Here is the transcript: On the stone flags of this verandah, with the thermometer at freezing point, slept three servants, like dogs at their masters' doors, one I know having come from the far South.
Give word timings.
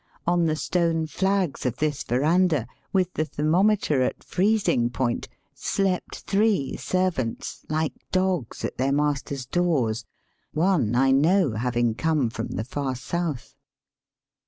On 0.25 0.47
the 0.47 0.55
stone 0.55 1.05
flags 1.05 1.63
of 1.63 1.75
this 1.77 2.01
verandah, 2.03 2.65
with 2.91 3.13
the 3.13 3.23
thermometer 3.25 4.01
at 4.01 4.23
freezing 4.23 4.89
point, 4.89 5.27
slept 5.53 6.21
three 6.21 6.75
servants, 6.75 7.63
like 7.69 7.93
dogs 8.11 8.65
at 8.65 8.77
their 8.77 8.91
masters' 8.91 9.45
doors, 9.45 10.03
one 10.55 10.95
I 10.95 11.11
know 11.11 11.51
having 11.51 11.93
come 11.93 12.31
from 12.31 12.47
the 12.47 12.63
far 12.65 12.95
South. 12.95 13.53